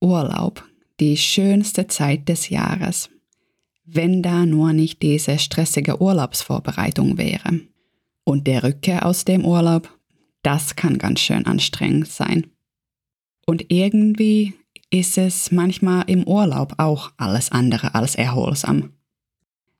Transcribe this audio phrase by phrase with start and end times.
[0.00, 0.64] Urlaub
[1.00, 3.10] die schönste Zeit des Jahres,
[3.84, 7.60] wenn da nur nicht diese stressige Urlaubsvorbereitung wäre.
[8.24, 9.88] Und der Rückkehr aus dem Urlaub,
[10.42, 12.46] das kann ganz schön anstrengend sein.
[13.46, 14.54] Und irgendwie
[14.90, 18.92] ist es manchmal im Urlaub auch alles andere als erholsam.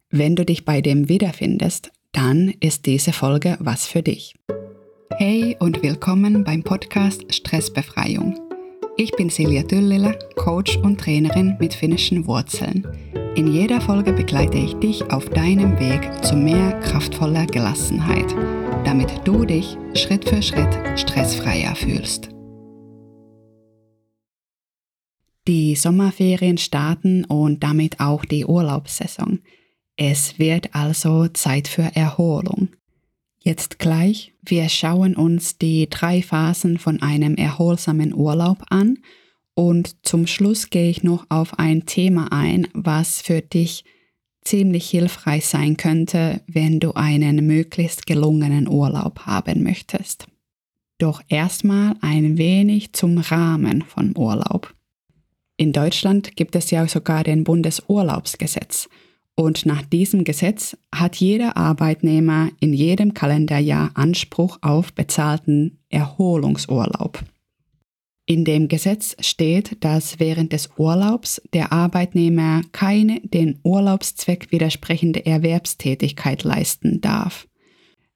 [0.08, 4.34] Wenn du dich bei dem wiederfindest, dann ist diese Folge was für dich.
[5.16, 8.49] Hey und willkommen beim Podcast Stressbefreiung.
[9.02, 12.86] Ich bin Silja Düllila, Coach und Trainerin mit finnischen Wurzeln.
[13.34, 18.30] In jeder Folge begleite ich dich auf deinem Weg zu mehr kraftvoller Gelassenheit,
[18.84, 22.28] damit du dich Schritt für Schritt stressfreier fühlst.
[25.48, 29.38] Die Sommerferien starten und damit auch die Urlaubssaison.
[29.96, 32.68] Es wird also Zeit für Erholung.
[33.42, 38.98] Jetzt gleich, wir schauen uns die drei Phasen von einem erholsamen Urlaub an
[39.54, 43.84] und zum Schluss gehe ich noch auf ein Thema ein, was für dich
[44.42, 50.26] ziemlich hilfreich sein könnte, wenn du einen möglichst gelungenen Urlaub haben möchtest.
[50.98, 54.74] Doch erstmal ein wenig zum Rahmen von Urlaub.
[55.56, 58.88] In Deutschland gibt es ja sogar den Bundesurlaubsgesetz
[59.40, 67.24] und nach diesem Gesetz hat jeder Arbeitnehmer in jedem Kalenderjahr Anspruch auf bezahlten Erholungsurlaub.
[68.26, 76.44] In dem Gesetz steht, dass während des Urlaubs der Arbeitnehmer keine den Urlaubszweck widersprechende Erwerbstätigkeit
[76.44, 77.48] leisten darf.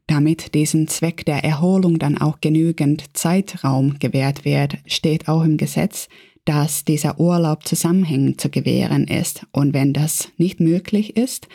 [0.06, 6.08] Damit diesem Zweck der Erholung dann auch genügend Zeitraum gewährt wird, steht auch im Gesetz,
[6.44, 9.46] dass dieser Urlaub zusammenhängend zu gewähren ist.
[9.52, 11.48] Und wenn das nicht möglich ist,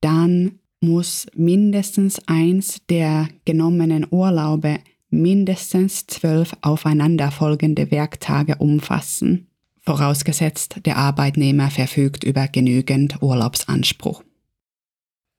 [0.00, 4.78] dann muss mindestens eins der genommenen Urlaube
[5.10, 9.48] mindestens zwölf aufeinanderfolgende Werktage umfassen,
[9.80, 14.22] vorausgesetzt der Arbeitnehmer verfügt über genügend Urlaubsanspruch.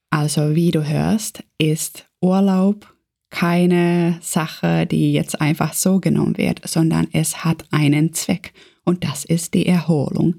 [0.09, 2.96] Also wie du hörst, ist Urlaub
[3.29, 8.53] keine Sache, die jetzt einfach so genommen wird, sondern es hat einen Zweck
[8.85, 10.35] und das ist die Erholung.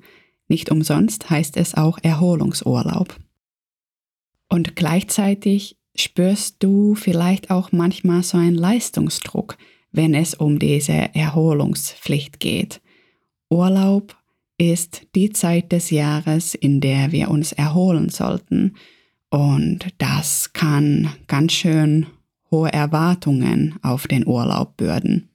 [0.49, 3.15] Nicht umsonst heißt es auch Erholungsurlaub.
[4.49, 9.59] Und gleichzeitig spürst du vielleicht auch manchmal so einen Leistungsdruck,
[9.93, 12.81] wenn es um diese Erholungspflicht geht.
[13.51, 14.17] Urlaub
[14.57, 18.75] ist die Zeit des Jahres, in der wir uns erholen sollten.
[19.31, 22.07] Und das kann ganz schön
[22.51, 25.29] hohe Erwartungen auf den Urlaub bürden.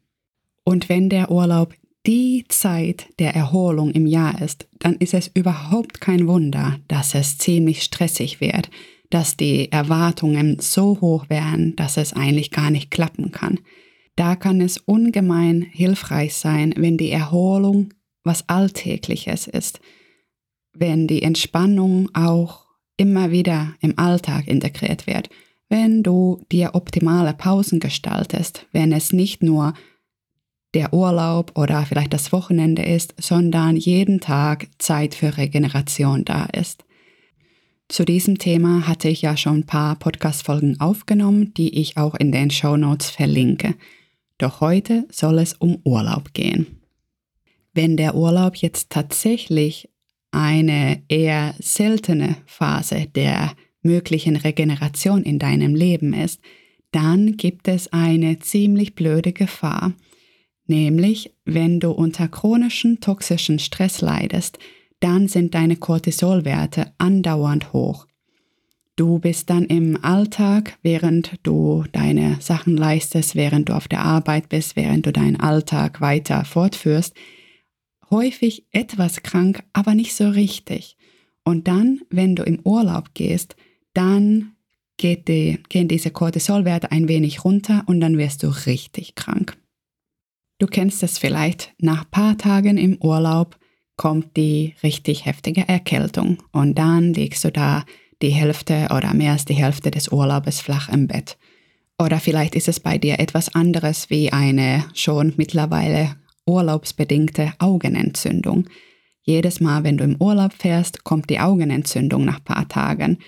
[0.63, 1.74] Und wenn der Urlaub
[2.06, 7.38] die Zeit der Erholung im Jahr ist, dann ist es überhaupt kein Wunder, dass es
[7.38, 8.69] ziemlich stressig wird,
[9.09, 13.59] dass die Erwartungen so hoch werden, dass es eigentlich gar nicht klappen kann.
[14.16, 19.79] Da kann es ungemein hilfreich sein, wenn die Erholung was Alltägliches ist,
[20.73, 22.66] wenn die Entspannung auch
[22.97, 25.29] immer wieder im Alltag integriert wird,
[25.73, 29.73] wenn du dir optimale Pausen gestaltest, wenn es nicht nur
[30.75, 36.85] der Urlaub oder vielleicht das Wochenende ist, sondern jeden Tag Zeit für Regeneration da ist.
[37.88, 42.31] Zu diesem Thema hatte ich ja schon ein paar Podcast-Folgen aufgenommen, die ich auch in
[42.31, 43.73] den Show Notes verlinke.
[44.38, 46.84] Doch heute soll es um Urlaub gehen.
[47.73, 49.90] Wenn der Urlaub jetzt tatsächlich
[50.29, 53.53] eine eher seltene Phase der
[53.84, 56.42] möglichen Regeneration in deinem Leben ist,
[56.92, 59.94] dann gibt es eine ziemlich blöde Gefahr,
[60.66, 64.60] Nämlich, wenn du unter chronischen toxischen Stress leidest,
[65.00, 68.08] dann sind deine Cortisolwerte andauernd hoch.
[68.96, 74.50] Du bist dann im Alltag, während du deine Sachen leistest, während du auf der Arbeit
[74.50, 77.14] bist, während du deinen Alltag weiter fortführst,
[78.12, 80.96] häufig etwas krank, aber nicht so richtig.
[81.44, 83.58] Und dann, wenn du im Urlaub gehst,
[83.94, 84.54] dann
[85.02, 89.58] die, gehen diese Cortisolwerte ein wenig runter und dann wirst du richtig krank.
[90.59, 93.58] Du kennst es vielleicht, nach paar Tagen im Urlaub
[93.98, 97.84] kommt die richtig heftige Erkältung und dann liegst du da
[98.22, 101.38] die Hälfte oder mehr als die Hälfte des Urlaubes flach im Bett.
[102.00, 106.16] Oder vielleicht ist es bei dir etwas anderes wie eine schon mittlerweile
[106.46, 108.70] urlaubsbedingte Augenentzündung.
[109.22, 113.20] Jedes Mal, wenn du im Urlaub fährst, kommt die Augenentzündung nach paar Tagen.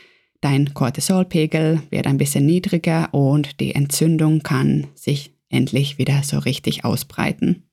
[0.45, 6.85] Dein Cortisolpegel wird ein bisschen niedriger und die Entzündung kann sich endlich wieder so richtig
[6.85, 7.63] ausbreiten.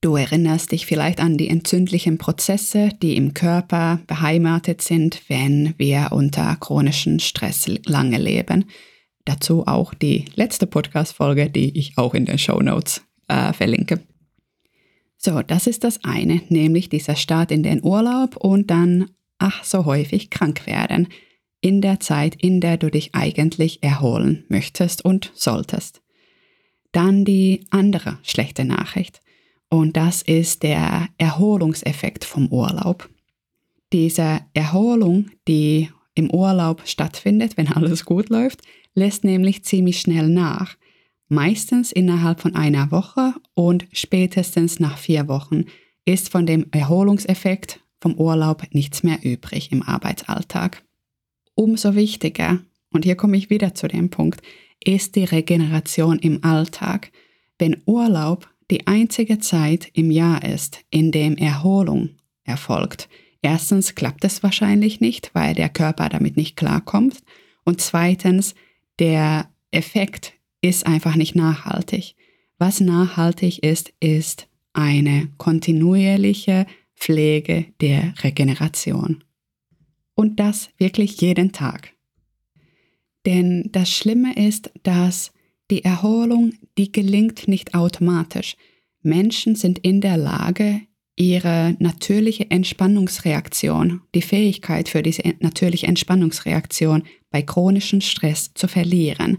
[0.00, 6.10] Du erinnerst dich vielleicht an die entzündlichen Prozesse, die im Körper beheimatet sind, wenn wir
[6.12, 8.66] unter chronischen Stress lange leben.
[9.24, 13.98] Dazu auch die letzte Podcast-Folge, die ich auch in den Show Notes äh, verlinke.
[15.16, 19.86] So, das ist das eine, nämlich dieser Start in den Urlaub und dann, ach so
[19.86, 21.08] häufig, krank werden
[21.60, 26.02] in der Zeit, in der du dich eigentlich erholen möchtest und solltest.
[26.92, 29.20] Dann die andere schlechte Nachricht.
[29.68, 33.08] Und das ist der Erholungseffekt vom Urlaub.
[33.92, 38.62] Diese Erholung, die im Urlaub stattfindet, wenn alles gut läuft,
[38.94, 40.76] lässt nämlich ziemlich schnell nach.
[41.28, 45.66] Meistens innerhalb von einer Woche und spätestens nach vier Wochen
[46.04, 50.82] ist von dem Erholungseffekt vom Urlaub nichts mehr übrig im Arbeitsalltag.
[51.60, 52.60] Umso wichtiger,
[52.90, 54.40] und hier komme ich wieder zu dem Punkt,
[54.82, 57.12] ist die Regeneration im Alltag.
[57.58, 63.10] Wenn Urlaub die einzige Zeit im Jahr ist, in dem Erholung erfolgt,
[63.42, 67.18] erstens klappt es wahrscheinlich nicht, weil der Körper damit nicht klarkommt.
[67.62, 68.54] Und zweitens,
[68.98, 72.14] der Effekt ist einfach nicht nachhaltig.
[72.56, 76.64] Was nachhaltig ist, ist eine kontinuierliche
[76.96, 79.24] Pflege der Regeneration.
[80.20, 81.94] Und das wirklich jeden Tag.
[83.24, 85.32] Denn das Schlimme ist, dass
[85.70, 88.58] die Erholung, die gelingt nicht automatisch.
[89.00, 90.82] Menschen sind in der Lage,
[91.16, 99.38] ihre natürliche Entspannungsreaktion, die Fähigkeit für diese natürliche Entspannungsreaktion bei chronischem Stress zu verlieren.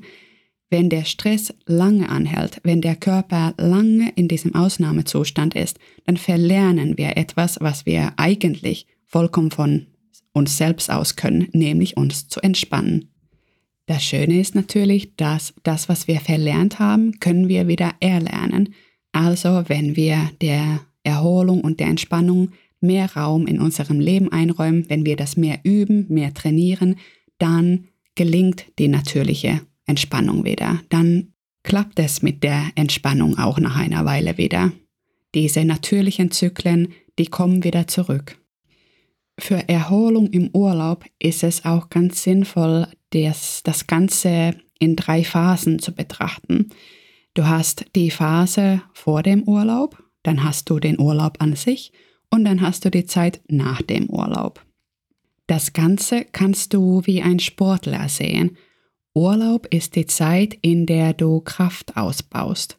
[0.72, 6.98] Wenn der Stress lange anhält, wenn der Körper lange in diesem Ausnahmezustand ist, dann verlernen
[6.98, 9.86] wir etwas, was wir eigentlich vollkommen von
[10.34, 13.10] uns selbst aus können, nämlich uns zu entspannen.
[13.86, 18.74] Das Schöne ist natürlich, dass das, was wir verlernt haben, können wir wieder erlernen.
[19.12, 25.06] Also wenn wir der Erholung und der Entspannung mehr Raum in unserem Leben einräumen, wenn
[25.06, 26.96] wir das mehr üben, mehr trainieren,
[27.38, 27.86] dann
[28.16, 30.82] gelingt die natürliche Entspannung wieder.
[30.90, 31.34] Dann
[31.64, 34.72] klappt es mit der Entspannung auch nach einer Weile wieder.
[35.36, 36.90] Diese natürlichen Zyklen,
[37.20, 38.38] die kommen wieder zurück.
[39.42, 45.80] Für Erholung im Urlaub ist es auch ganz sinnvoll, das, das Ganze in drei Phasen
[45.80, 46.70] zu betrachten.
[47.34, 51.92] Du hast die Phase vor dem Urlaub, dann hast du den Urlaub an sich
[52.30, 54.64] und dann hast du die Zeit nach dem Urlaub.
[55.48, 58.58] Das Ganze kannst du wie ein Sportler sehen.
[59.16, 62.78] Urlaub ist die Zeit, in der du Kraft ausbaust.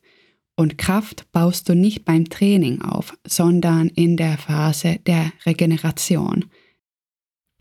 [0.55, 6.44] Und Kraft baust du nicht beim Training auf, sondern in der Phase der Regeneration.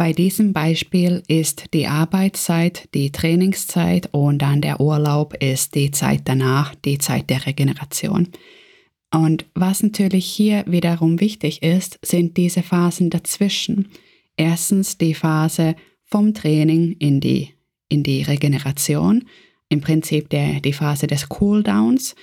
[0.02, 6.22] Bei diesem Beispiel ist die Arbeitszeit die Trainingszeit und dann der Urlaub ist die Zeit
[6.26, 8.30] danach, die Zeit der Regeneration.
[9.14, 13.90] Und was natürlich hier wiederum wichtig ist, sind diese Phasen dazwischen.
[14.38, 17.50] Erstens die Phase vom Training in die,
[17.88, 19.26] in die Regeneration,
[19.70, 22.16] im Prinzip der, die Phase des Cooldowns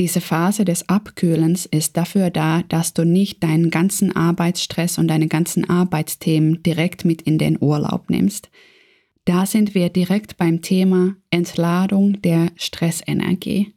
[0.00, 5.28] diese Phase des Abkühlens ist dafür da, dass du nicht deinen ganzen Arbeitsstress und deine
[5.28, 8.48] ganzen Arbeitsthemen direkt mit in den Urlaub nimmst.
[9.26, 13.74] Da sind wir direkt beim Thema Entladung der Stressenergie.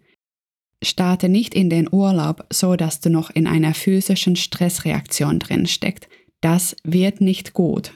[0.81, 6.07] Starte nicht in den Urlaub, so dass du noch in einer physischen Stressreaktion drin steckst.
[6.39, 7.91] Das wird nicht gut.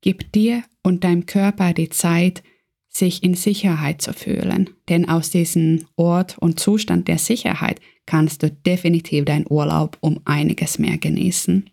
[0.00, 2.42] Gib dir und deinem Körper die Zeit,
[2.92, 4.70] sich in Sicherheit zu fühlen.
[4.88, 10.78] Denn aus diesem Ort und Zustand der Sicherheit kannst du definitiv deinen Urlaub um einiges
[10.78, 11.70] mehr genießen.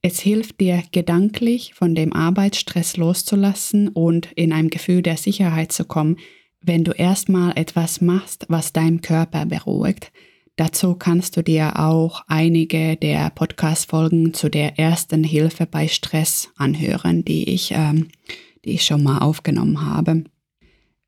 [0.00, 5.84] Es hilft dir gedanklich von dem Arbeitsstress loszulassen und in ein Gefühl der Sicherheit zu
[5.84, 6.16] kommen,
[6.60, 10.12] wenn du erstmal etwas machst, was deinem Körper beruhigt.
[10.56, 17.24] Dazu kannst du dir auch einige der Podcast-Folgen zu der ersten Hilfe bei Stress anhören,
[17.24, 18.08] die ich, ähm,
[18.64, 20.24] die ich schon mal aufgenommen habe.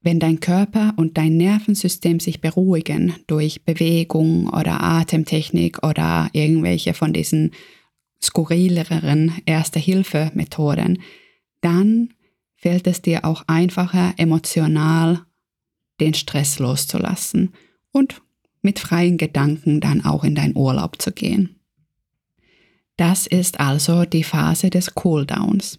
[0.02, 7.12] Wenn dein Körper und dein Nervensystem sich beruhigen durch Bewegung oder Atemtechnik oder irgendwelche von
[7.12, 7.52] diesen
[8.23, 11.02] skurrileren Erste-Hilfe-Methoden,
[11.61, 12.14] dann
[12.57, 15.25] fällt es dir auch einfacher, emotional
[16.00, 17.52] den Stress loszulassen
[17.92, 18.23] und
[18.62, 21.57] mit freien Gedanken dann auch in deinen Urlaub zu gehen.
[22.97, 25.78] Das ist also die Phase des Cooldowns.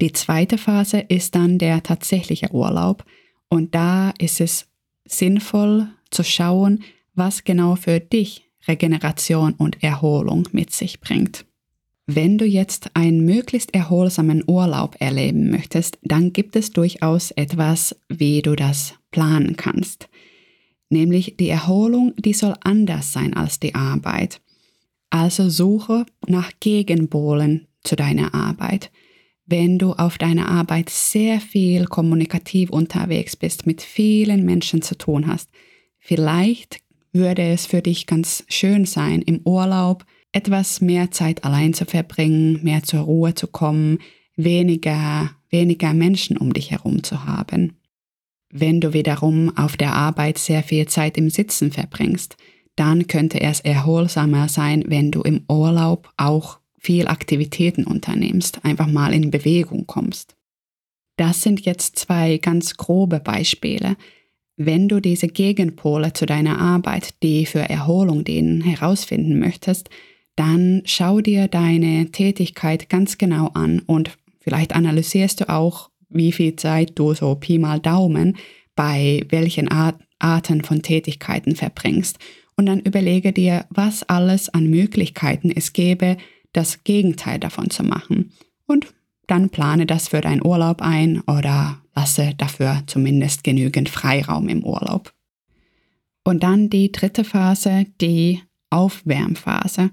[0.00, 3.04] Die zweite Phase ist dann der tatsächliche Urlaub
[3.48, 4.66] und da ist es
[5.04, 6.82] sinnvoll zu schauen,
[7.14, 11.44] was genau für dich Regeneration und Erholung mit sich bringt.
[12.06, 18.42] Wenn du jetzt einen möglichst erholsamen Urlaub erleben möchtest, dann gibt es durchaus etwas, wie
[18.42, 20.08] du das planen kannst.
[20.88, 24.40] Nämlich die Erholung, die soll anders sein als die Arbeit.
[25.10, 28.90] Also suche nach Gegenpolen zu deiner Arbeit
[29.50, 35.26] wenn du auf deiner Arbeit sehr viel kommunikativ unterwegs bist, mit vielen Menschen zu tun
[35.26, 35.50] hast.
[35.98, 36.80] Vielleicht
[37.12, 42.60] würde es für dich ganz schön sein, im Urlaub etwas mehr Zeit allein zu verbringen,
[42.62, 43.98] mehr zur Ruhe zu kommen,
[44.36, 47.76] weniger, weniger Menschen um dich herum zu haben.
[48.50, 52.36] Wenn du wiederum auf der Arbeit sehr viel Zeit im Sitzen verbringst,
[52.76, 59.12] dann könnte es erholsamer sein, wenn du im Urlaub auch viel Aktivitäten unternimmst, einfach mal
[59.12, 60.34] in Bewegung kommst.
[61.16, 63.96] Das sind jetzt zwei ganz grobe Beispiele.
[64.56, 69.90] Wenn du diese Gegenpole zu deiner Arbeit, die für Erholung dienen, herausfinden möchtest,
[70.36, 76.56] dann schau dir deine Tätigkeit ganz genau an und vielleicht analysierst du auch, wie viel
[76.56, 78.38] Zeit du so Pi mal Daumen
[78.74, 82.18] bei welchen Art, Arten von Tätigkeiten verbringst.
[82.56, 86.16] Und dann überlege dir, was alles an Möglichkeiten es gäbe,
[86.52, 88.32] das Gegenteil davon zu machen.
[88.66, 88.92] Und
[89.26, 95.12] dann plane das für deinen Urlaub ein oder lasse dafür zumindest genügend Freiraum im Urlaub.
[96.24, 99.90] Und dann die dritte Phase, die Aufwärmphase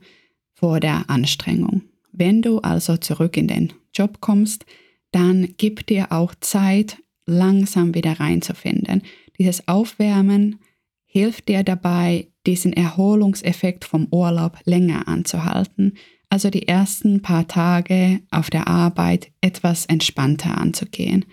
[0.54, 1.84] vor der Anstrengung.
[2.12, 4.66] Wenn du also zurück in den Job kommst,
[5.12, 9.04] dann gib dir auch Zeit, langsam wieder reinzufinden.
[9.38, 10.60] Dieses Aufwärmen
[11.06, 15.94] hilft dir dabei, diesen Erholungseffekt vom Urlaub länger anzuhalten,
[16.30, 21.26] also die ersten paar Tage auf der Arbeit etwas entspannter anzugehen.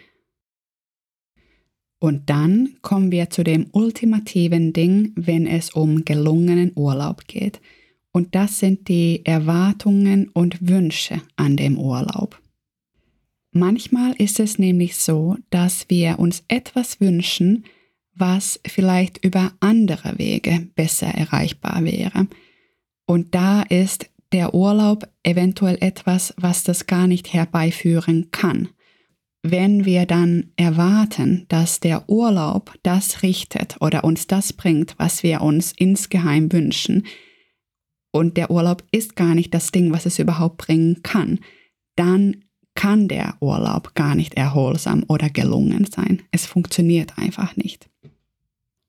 [1.98, 7.60] Und dann kommen wir zu dem ultimativen Ding, wenn es um gelungenen Urlaub geht.
[8.12, 12.40] Und das sind die Erwartungen und Wünsche an dem Urlaub.
[13.52, 17.64] Manchmal ist es nämlich so, dass wir uns etwas wünschen,
[18.14, 22.26] was vielleicht über andere Wege besser erreichbar wäre.
[23.06, 28.68] Und da ist der Urlaub eventuell etwas, was das gar nicht herbeiführen kann.
[29.42, 35.40] Wenn wir dann erwarten, dass der Urlaub das richtet oder uns das bringt, was wir
[35.40, 37.06] uns insgeheim wünschen,
[38.10, 41.40] und der Urlaub ist gar nicht das Ding, was es überhaupt bringen kann,
[41.96, 46.22] dann kann der Urlaub gar nicht erholsam oder gelungen sein.
[46.30, 47.88] Es funktioniert einfach nicht.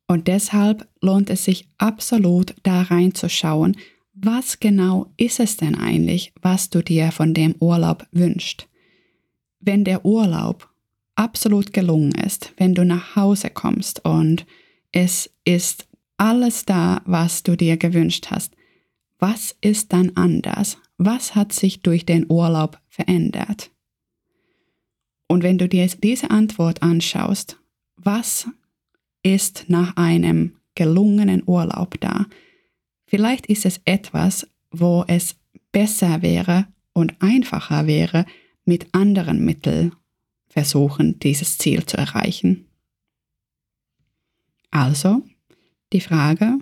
[0.07, 3.77] Und deshalb lohnt es sich absolut da reinzuschauen,
[4.15, 8.67] was genau ist es denn eigentlich, was du dir von dem Urlaub wünschst?
[9.59, 10.69] Wenn der Urlaub
[11.15, 14.45] absolut gelungen ist, wenn du nach Hause kommst und
[14.91, 18.55] es ist alles da, was du dir gewünscht hast,
[19.19, 20.77] was ist dann anders?
[20.97, 23.71] Was hat sich durch den Urlaub verändert?
[25.27, 27.57] Und wenn du dir diese Antwort anschaust,
[27.97, 28.47] was
[29.23, 32.27] ist nach einem gelungenen Urlaub da?
[33.05, 35.35] Vielleicht ist es etwas, wo es
[35.71, 38.25] besser wäre und einfacher wäre,
[38.65, 39.93] mit anderen Mitteln
[40.47, 42.65] versuchen, dieses Ziel zu erreichen.
[44.71, 45.21] Also
[45.93, 46.59] die Frage,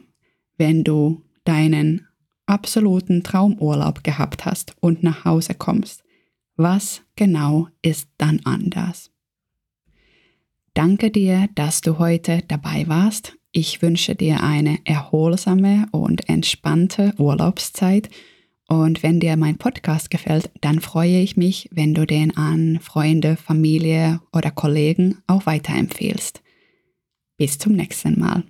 [0.58, 2.08] wenn du deinen
[2.46, 6.04] absoluten Traumurlaub gehabt hast und nach Hause kommst,
[6.56, 9.12] was genau ist dann anders?
[10.74, 13.36] Danke dir, dass du heute dabei warst.
[13.56, 18.10] Ich wünsche dir eine erholsame und entspannte Urlaubszeit.
[18.68, 23.36] Und wenn dir mein Podcast gefällt, dann freue ich mich, wenn du den an Freunde,
[23.38, 26.42] Familie oder Kollegen auch weiterempfehlst.
[27.38, 28.44] Bis zum nächsten Mal.